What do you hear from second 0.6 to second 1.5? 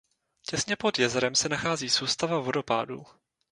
pod jezerem se